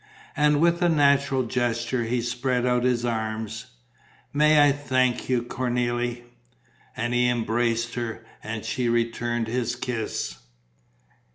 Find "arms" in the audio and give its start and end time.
3.05-3.67